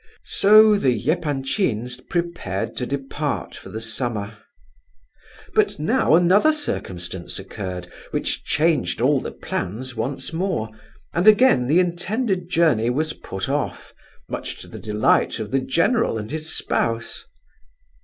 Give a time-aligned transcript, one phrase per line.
[0.25, 4.35] So the Epanchins prepared to depart for the summer.
[5.53, 10.69] But now another circumstance occurred, which changed all the plans once more,
[11.13, 13.93] and again the intended journey was put off,
[14.27, 17.25] much to the delight of the general and his spouse.